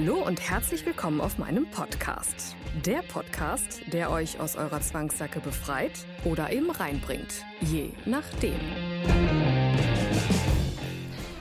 [0.00, 2.54] Hallo und herzlich willkommen auf meinem Podcast.
[2.86, 5.90] Der Podcast, der euch aus eurer Zwangssacke befreit
[6.24, 7.44] oder eben reinbringt.
[7.60, 8.54] Je nachdem.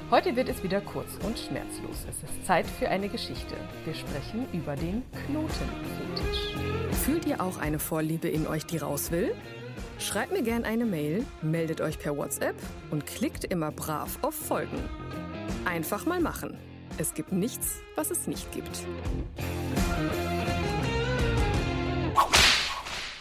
[0.10, 2.08] Heute wird es wieder kurz und schmerzlos.
[2.10, 3.54] Es ist Zeit für eine Geschichte.
[3.86, 6.56] Wir sprechen über den Knotenfetisch.
[7.06, 9.36] Fühlt ihr auch eine Vorliebe in euch, die raus will?
[10.00, 12.56] Schreibt mir gerne eine Mail, meldet euch per WhatsApp
[12.90, 14.80] und klickt immer brav auf Folgen.
[15.66, 16.58] Einfach mal machen.
[17.00, 18.84] Es gibt nichts, was es nicht gibt.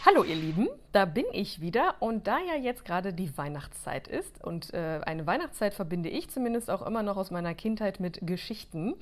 [0.06, 4.42] Hallo ihr Lieben, da bin ich wieder und da ja jetzt gerade die Weihnachtszeit ist
[4.42, 8.94] und äh, eine Weihnachtszeit verbinde ich zumindest auch immer noch aus meiner Kindheit mit Geschichten,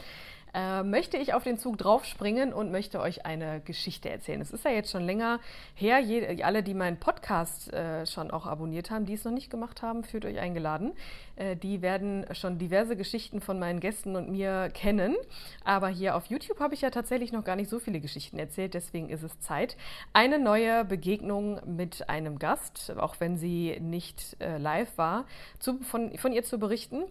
[0.55, 4.41] äh, möchte ich auf den Zug draufspringen und möchte euch eine Geschichte erzählen.
[4.41, 5.41] Es ist ja jetzt schon länger
[5.74, 5.98] her.
[5.98, 9.82] Je, alle, die meinen Podcast äh, schon auch abonniert haben, die es noch nicht gemacht
[9.82, 10.92] haben, fühlt euch eingeladen.
[11.36, 15.16] Äh, die werden schon diverse Geschichten von meinen Gästen und mir kennen.
[15.64, 18.75] Aber hier auf YouTube habe ich ja tatsächlich noch gar nicht so viele Geschichten erzählt.
[18.75, 19.77] Deswegen ist es Zeit,
[20.12, 25.27] eine neue Begegnung mit einem Gast, auch wenn sie nicht äh, live war,
[25.58, 27.05] zu, von, von ihr zu berichten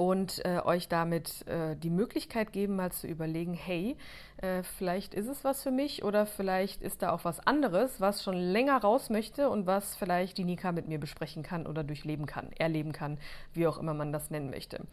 [0.00, 3.98] und äh, euch damit äh, die Möglichkeit geben, mal zu überlegen, hey,
[4.38, 8.22] äh, vielleicht ist es was für mich oder vielleicht ist da auch was anderes, was
[8.24, 12.24] schon länger raus möchte und was vielleicht die Nika mit mir besprechen kann oder durchleben
[12.24, 13.18] kann, erleben kann,
[13.52, 14.86] wie auch immer man das nennen möchte.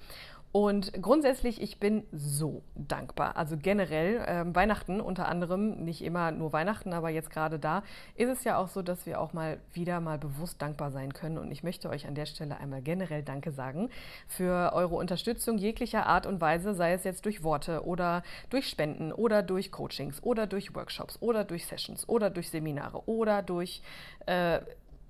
[0.54, 3.36] Und grundsätzlich, ich bin so dankbar.
[3.36, 7.84] Also generell, äh, Weihnachten unter anderem, nicht immer nur Weihnachten, aber jetzt gerade da,
[8.16, 11.38] ist es ja auch so, dass wir auch mal wieder mal bewusst dankbar sein können.
[11.38, 13.90] Und ich möchte euch an der Stelle einmal generell Danke sagen
[14.28, 19.12] für eure Unterstützung jeglicher Art und Weise, sei es jetzt durch Worte oder durch Spenden
[19.12, 23.82] oder durch Coachings oder durch Workshops oder durch Sessions oder durch Seminare oder durch
[24.26, 24.62] äh,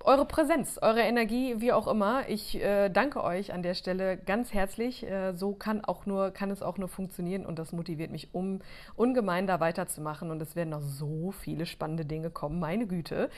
[0.04, 2.30] eure Präsenz, eure Energie, wie auch immer.
[2.30, 5.04] Ich äh, danke euch an der Stelle ganz herzlich.
[5.04, 8.62] Äh, so kann, auch nur, kann es auch nur funktionieren und das motiviert mich um,
[8.96, 10.32] ungemein da weiterzumachen.
[10.32, 13.30] Und es werden noch so viele spannende Dinge kommen, meine Güte.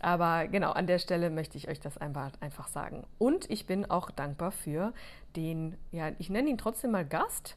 [0.00, 3.04] Aber genau, an der Stelle möchte ich euch das einfach, einfach sagen.
[3.18, 4.92] Und ich bin auch dankbar für
[5.36, 7.56] den, ja, ich nenne ihn trotzdem mal Gast.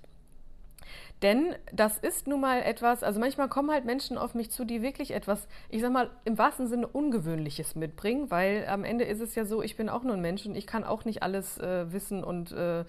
[1.21, 4.81] Denn das ist nun mal etwas, also manchmal kommen halt Menschen auf mich zu, die
[4.81, 9.33] wirklich etwas, ich sag mal, im wahrsten Sinne Ungewöhnliches mitbringen, weil am Ende ist es
[9.33, 11.91] ja so, ich bin auch nur ein Mensch und ich kann auch nicht alles äh,
[11.91, 12.85] wissen und äh,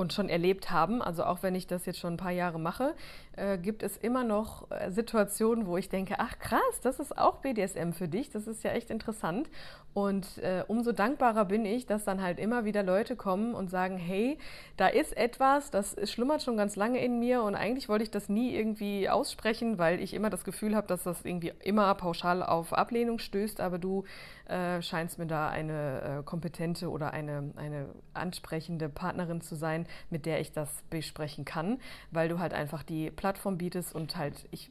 [0.00, 2.94] und schon erlebt haben, also auch wenn ich das jetzt schon ein paar Jahre mache,
[3.36, 7.36] äh, gibt es immer noch äh, Situationen, wo ich denke, ach krass, das ist auch
[7.36, 9.50] BDSM für dich, das ist ja echt interessant.
[9.92, 13.98] Und äh, umso dankbarer bin ich, dass dann halt immer wieder Leute kommen und sagen,
[13.98, 14.38] hey,
[14.76, 18.28] da ist etwas, das schlummert schon ganz lange in mir und eigentlich wollte ich das
[18.28, 22.72] nie irgendwie aussprechen, weil ich immer das Gefühl habe, dass das irgendwie immer pauschal auf
[22.72, 24.04] Ablehnung stößt, aber du
[24.46, 30.26] äh, scheinst mir da eine äh, kompetente oder eine, eine ansprechende Partnerin zu sein, mit
[30.26, 31.78] der ich das besprechen kann,
[32.10, 34.70] weil du halt einfach die Plattform bietest und halt, ich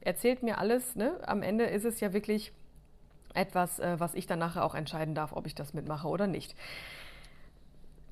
[0.00, 1.12] erzählt mir alles, ne?
[1.26, 2.52] Am Ende ist es ja wirklich
[3.34, 6.54] etwas, äh, was ich dann nachher auch entscheiden darf, ob ich das mitmache oder nicht.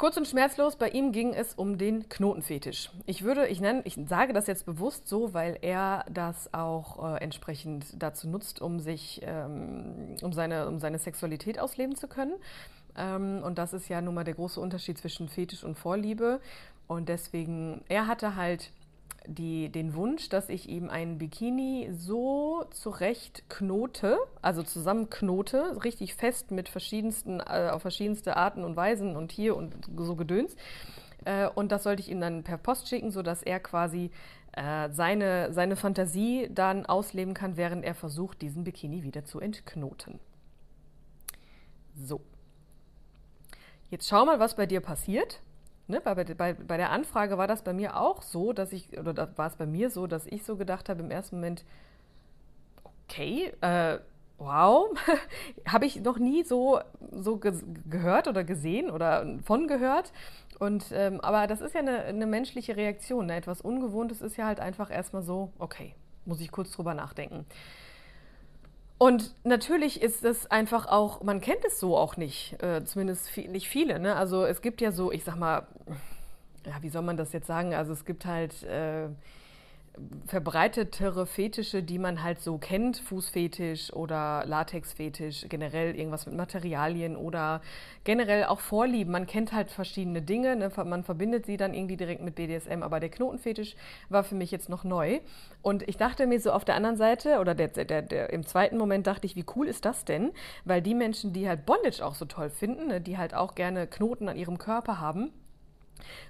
[0.01, 2.91] Kurz und schmerzlos, bei ihm ging es um den Knotenfetisch.
[3.05, 7.23] Ich würde, ich nenne, ich sage das jetzt bewusst so, weil er das auch äh,
[7.23, 12.33] entsprechend dazu nutzt, um sich, ähm, um seine, um seine Sexualität ausleben zu können.
[12.97, 16.41] Ähm, und das ist ja nun mal der große Unterschied zwischen Fetisch und Vorliebe.
[16.87, 18.73] Und deswegen, er hatte halt
[19.27, 26.51] die, den Wunsch, dass ich ihm einen Bikini so zurecht knote, also zusammenknote, richtig fest
[26.51, 30.57] mit verschiedensten, äh, auf verschiedenste Arten und Weisen und hier und so Gedöns.
[31.25, 34.11] Äh, und das sollte ich ihm dann per Post schicken, sodass er quasi
[34.53, 40.19] äh, seine, seine Fantasie dann ausleben kann, während er versucht, diesen Bikini wieder zu entknoten.
[41.95, 42.21] So.
[43.91, 45.41] Jetzt schau mal, was bei dir passiert.
[45.89, 49.13] Ne, bei, bei, bei der Anfrage war das bei mir auch so, dass ich, oder
[49.13, 51.65] da war es bei mir so, dass ich so gedacht habe im ersten Moment,
[53.09, 53.99] okay, äh,
[54.39, 54.89] wow,
[55.67, 57.53] habe ich noch nie so, so ge
[57.89, 60.13] gehört oder gesehen oder von gehört.
[60.61, 63.27] Und, ähm, aber das ist ja eine, eine menschliche Reaktion.
[63.27, 63.35] Ne?
[63.35, 65.95] Etwas Ungewohntes ist ja halt einfach erstmal so, okay,
[66.25, 67.47] muss ich kurz drüber nachdenken.
[69.03, 73.49] Und natürlich ist es einfach auch, man kennt es so auch nicht, äh, zumindest viel,
[73.49, 73.99] nicht viele.
[73.99, 74.15] Ne?
[74.15, 75.67] Also es gibt ja so, ich sag mal,
[76.67, 77.73] ja, wie soll man das jetzt sagen?
[77.73, 79.09] Also es gibt halt äh,
[80.27, 87.61] verbreitetere Fetische, die man halt so kennt, Fußfetisch oder Latexfetisch, generell irgendwas mit Materialien oder
[88.05, 89.13] generell auch Vorlieben.
[89.13, 90.71] Man kennt halt verschiedene Dinge, ne?
[90.85, 93.75] man verbindet sie dann irgendwie direkt mit BDSM, aber der Knotenfetisch
[94.09, 95.21] war für mich jetzt noch neu.
[95.63, 98.79] Und ich dachte mir so auf der anderen Seite, oder der, der, der, im zweiten
[98.79, 100.31] Moment dachte ich, wie cool ist das denn?
[100.65, 103.01] Weil die Menschen, die halt Bondage auch so toll finden, ne?
[103.01, 105.33] die halt auch gerne Knoten an ihrem Körper haben,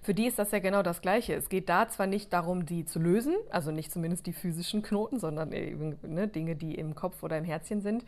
[0.03, 1.35] für die ist das ja genau das Gleiche.
[1.35, 5.19] Es geht da zwar nicht darum, die zu lösen, also nicht zumindest die physischen Knoten,
[5.19, 8.05] sondern eben ne, Dinge, die im Kopf oder im Herzchen sind.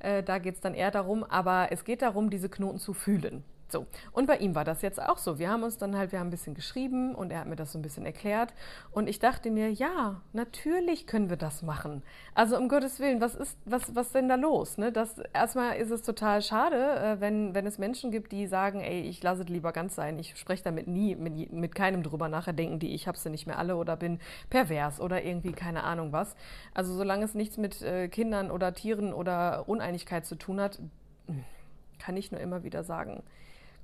[0.00, 3.44] Äh, da geht es dann eher darum, aber es geht darum, diese Knoten zu fühlen.
[3.68, 5.38] So, und bei ihm war das jetzt auch so.
[5.40, 7.72] Wir haben uns dann halt, wir haben ein bisschen geschrieben und er hat mir das
[7.72, 8.54] so ein bisschen erklärt.
[8.92, 12.02] Und ich dachte mir, ja, natürlich können wir das machen.
[12.34, 14.78] Also um Gottes Willen, was ist, was, was denn da los?
[14.78, 14.92] Ne?
[14.92, 19.00] Das, erstmal ist es total schade, äh, wenn, wenn es Menschen gibt, die sagen, ey,
[19.00, 20.18] ich lasse es lieber ganz sein.
[20.20, 23.48] Ich spreche damit nie mit, mit keinem drüber nachher, denken die, ich habe sie nicht
[23.48, 26.36] mehr alle oder bin pervers oder irgendwie keine Ahnung was.
[26.72, 30.78] Also solange es nichts mit äh, Kindern oder Tieren oder Uneinigkeit zu tun hat,
[31.98, 33.22] kann ich nur immer wieder sagen,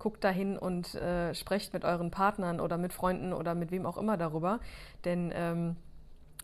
[0.02, 3.96] guckt dahin und äh, sprecht mit euren Partnern oder mit Freunden oder mit wem auch
[3.96, 4.58] immer darüber.
[5.04, 5.76] Denn ähm,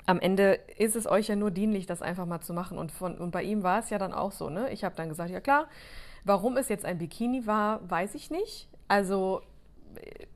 [0.06, 2.78] am Ende ist es euch ja nur dienlich, das einfach mal zu machen.
[2.78, 4.48] Und, von, und bei ihm war es ja dann auch so.
[4.48, 4.70] Ne?
[4.70, 5.66] Ich habe dann gesagt, ja klar,
[6.24, 8.68] warum es jetzt ein Bikini war, weiß ich nicht.
[8.86, 9.42] Also
[9.96, 10.26] äh,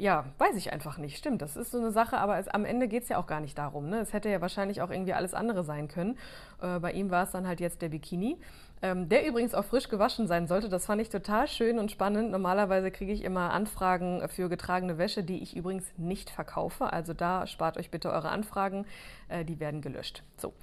[0.00, 1.16] ja, weiß ich einfach nicht.
[1.16, 3.40] Stimmt, das ist so eine Sache, aber es, am Ende geht es ja auch gar
[3.40, 3.88] nicht darum.
[3.88, 4.00] Ne?
[4.00, 6.18] Es hätte ja wahrscheinlich auch irgendwie alles andere sein können.
[6.60, 8.38] Äh, bei ihm war es dann halt jetzt der Bikini
[8.82, 10.68] ähm, der übrigens auch frisch gewaschen sein sollte.
[10.68, 12.30] Das fand ich total schön und spannend.
[12.30, 16.92] Normalerweise kriege ich immer Anfragen für getragene Wäsche, die ich übrigens nicht verkaufe.
[16.92, 18.86] Also da spart euch bitte eure Anfragen,
[19.28, 20.22] äh, die werden gelöscht.
[20.36, 20.54] So.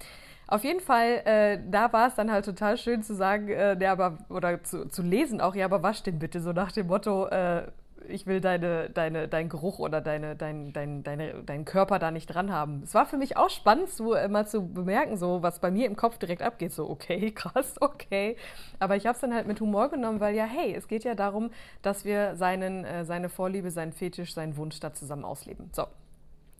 [0.47, 3.91] Auf jeden Fall, äh, da war es dann halt total schön zu sagen, äh, ja,
[3.91, 7.27] aber, oder zu, zu lesen auch, ja, aber wasch den bitte, so nach dem Motto,
[7.27, 7.63] äh,
[8.09, 12.27] ich will deine, deine, deinen Geruch oder deine, dein, dein, deine, deinen Körper da nicht
[12.27, 12.81] dran haben.
[12.83, 15.85] Es war für mich auch spannend, so äh, mal zu bemerken, so was bei mir
[15.85, 16.73] im Kopf direkt abgeht.
[16.73, 18.35] So, okay, krass, okay.
[18.79, 21.15] Aber ich habe es dann halt mit Humor genommen, weil ja, hey, es geht ja
[21.15, 21.51] darum,
[21.81, 25.69] dass wir seinen, äh, seine Vorliebe, seinen Fetisch, seinen Wunsch da zusammen ausleben.
[25.73, 25.87] So.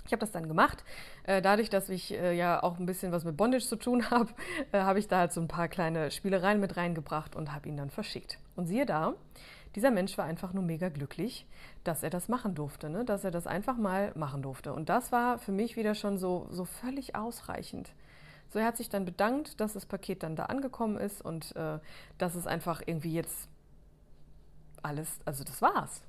[0.08, 0.86] Ich habe das dann gemacht.
[1.24, 4.30] Äh, dadurch, dass ich äh, ja auch ein bisschen was mit Bondage zu tun habe,
[4.72, 7.76] äh, habe ich da halt so ein paar kleine Spielereien mit reingebracht und habe ihn
[7.76, 8.40] dann verschickt.
[8.56, 9.14] Und siehe da,
[9.78, 11.46] dieser Mensch war einfach nur mega glücklich,
[11.84, 13.06] dass er das machen durfte, ne?
[13.06, 14.74] dass er das einfach mal machen durfte.
[14.74, 17.94] Und das war für mich wieder schon so, so völlig ausreichend.
[18.50, 21.78] So, er hat sich dann bedankt, dass das Paket dann da angekommen ist und äh,
[22.18, 23.50] dass es einfach irgendwie jetzt
[24.82, 26.02] alles, also das war's.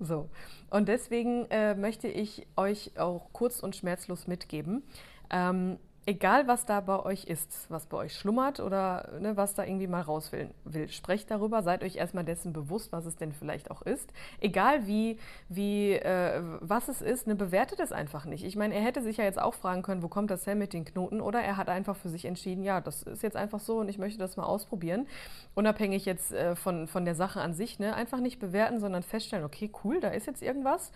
[0.00, 0.28] So.
[0.68, 4.82] Und deswegen äh, möchte ich euch auch kurz und schmerzlos mitgeben.
[5.30, 9.64] Ähm, egal was da bei euch ist, was bei euch schlummert oder ne, was da
[9.64, 13.32] irgendwie mal raus will, will, sprecht darüber, seid euch erstmal dessen bewusst, was es denn
[13.32, 14.12] vielleicht auch ist.
[14.40, 15.18] Egal wie,
[15.48, 18.44] wie äh, was es ist, ne, bewertet es einfach nicht.
[18.44, 20.72] Ich meine, er hätte sich ja jetzt auch fragen können, wo kommt das her mit
[20.72, 23.78] den Knoten oder er hat einfach für sich entschieden, ja, das ist jetzt einfach so
[23.78, 25.06] und ich möchte das mal ausprobieren.
[25.54, 29.44] Unabhängig jetzt äh, von, von der Sache an sich, ne, einfach nicht bewerten, sondern feststellen,
[29.44, 30.92] okay, cool, da ist jetzt irgendwas.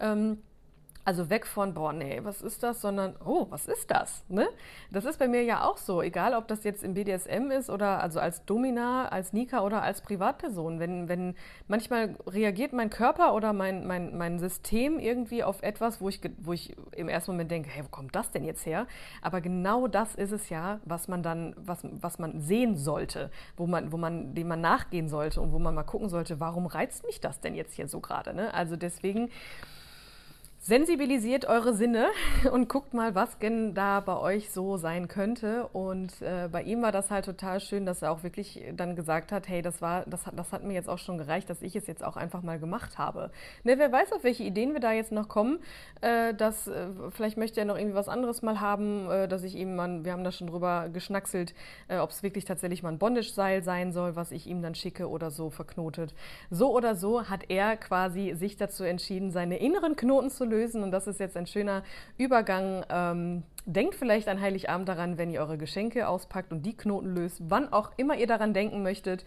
[0.00, 0.38] Ähm,
[1.04, 4.22] also weg von, boah, nee, was ist das, sondern, oh, was ist das?
[4.28, 4.48] Ne?
[4.90, 8.02] Das ist bei mir ja auch so, egal ob das jetzt im BDSM ist oder
[8.02, 10.78] also als Domina, als Nika oder als Privatperson.
[10.78, 11.34] Wenn, wenn
[11.68, 16.52] manchmal reagiert mein Körper oder mein, mein, mein System irgendwie auf etwas, wo ich, wo
[16.52, 18.86] ich im ersten Moment denke, hey, wo kommt das denn jetzt her?
[19.22, 23.66] Aber genau das ist es ja, was man dann, was, was man sehen sollte, wo
[23.66, 27.06] man, wo man, dem man nachgehen sollte und wo man mal gucken sollte, warum reizt
[27.06, 28.34] mich das denn jetzt hier so gerade?
[28.34, 28.52] Ne?
[28.52, 29.30] Also deswegen
[30.62, 32.08] sensibilisiert eure Sinne
[32.52, 35.66] und guckt mal, was denn da bei euch so sein könnte.
[35.72, 39.32] Und äh, bei ihm war das halt total schön, dass er auch wirklich dann gesagt
[39.32, 41.86] hat, hey, das war, das, das hat mir jetzt auch schon gereicht, dass ich es
[41.86, 43.30] jetzt auch einfach mal gemacht habe.
[43.64, 45.60] Ne, wer weiß, auf welche Ideen wir da jetzt noch kommen.
[46.02, 49.56] Äh, dass, äh, vielleicht möchte er noch irgendwie was anderes mal haben, äh, dass ich
[49.56, 51.54] ihm mal, wir haben da schon drüber geschnackselt,
[51.88, 55.08] äh, ob es wirklich tatsächlich mal ein Bondage-Seil sein soll, was ich ihm dann schicke
[55.08, 56.14] oder so verknotet.
[56.50, 60.82] So oder so hat er quasi sich dazu entschieden, seine inneren Knoten zu lösen.
[60.82, 61.82] Und das ist jetzt ein schöner
[62.18, 62.84] Übergang.
[62.90, 67.40] Ähm, denkt vielleicht an Heiligabend daran, wenn ihr eure Geschenke auspackt und die Knoten löst,
[67.48, 69.24] wann auch immer ihr daran denken möchtet.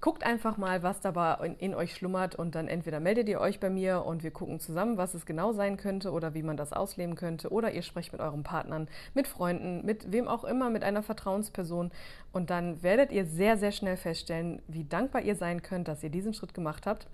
[0.00, 3.60] Guckt einfach mal, was dabei in, in, euch schlummert und dann entweder meldet ihr euch
[3.60, 6.72] bei mir und wir gucken zusammen, was es genau sein könnte oder wie man das
[6.72, 10.84] ausleben könnte oder ihr sprecht mit euren Partnern, mit Freunden, mit wem auch immer, mit
[10.84, 11.90] einer Vertrauensperson
[12.32, 16.10] und dann werdet ihr sehr, sehr schnell feststellen, wie dankbar ihr sein könnt, dass ihr
[16.10, 17.06] diesen Schritt gemacht habt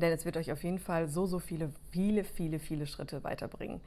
[0.00, 3.80] denn es wird euch auf jeden Fall so, so viele, viele, viele, viele Schritte weiterbringen.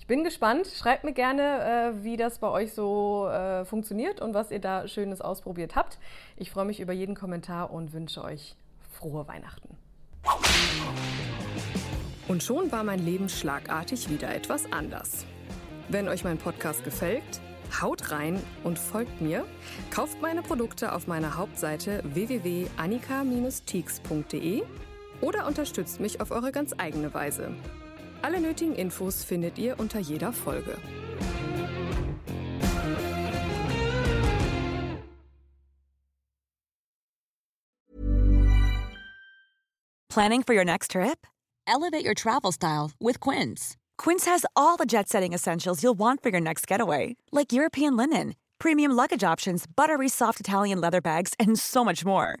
[0.00, 0.66] Ich bin gespannt.
[0.66, 4.88] Schreibt mir gerne, äh, wie das bei euch so äh, funktioniert und was ihr da
[4.88, 6.00] Schönes ausprobiert habt.
[6.36, 8.56] Ich freue mich über jeden Kommentar und wünsche euch
[8.90, 9.76] frohe Weihnachten.
[12.28, 15.26] Und schon war mein Leben schlagartig wieder etwas anders.
[15.88, 17.42] Wenn euch mein Podcast gefällt,
[17.80, 19.44] haut rein und folgt mir.
[19.90, 24.62] Kauft meine Produkte auf meiner Hauptseite www.annika-teaks.de
[25.20, 27.54] oder unterstützt mich auf eure ganz eigene Weise.
[28.22, 30.76] Alle nötigen Infos findet ihr unter jeder Folge.
[40.10, 41.24] Planning for your next trip?
[41.68, 43.76] Elevate your travel style with Quince.
[43.96, 47.96] Quince has all the jet setting essentials you'll want for your next getaway, like European
[47.96, 52.40] linen, premium luggage options, buttery soft Italian leather bags, and so much more.